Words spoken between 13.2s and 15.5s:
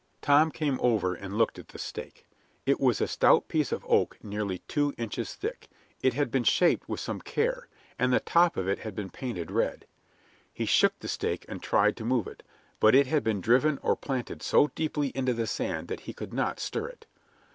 been driven or planted so deeply into the